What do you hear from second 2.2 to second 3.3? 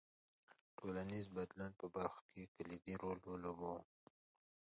کې کلیدي رول